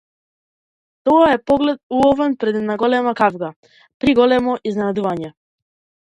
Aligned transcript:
Тоа 1.09 1.25
е 1.33 1.43
поглед 1.49 1.79
уловен 1.97 2.33
по 2.43 2.49
една 2.51 2.77
голема 2.83 3.13
кавга, 3.19 3.49
при 3.99 4.11
едно 4.15 4.23
големо 4.23 4.57
помирување. 4.65 5.31